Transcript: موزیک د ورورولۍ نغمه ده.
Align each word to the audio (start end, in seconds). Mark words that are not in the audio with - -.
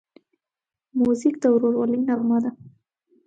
موزیک 0.99 1.35
د 1.43 1.45
ورورولۍ 1.53 2.01
نغمه 2.07 2.37
ده. 2.43 2.51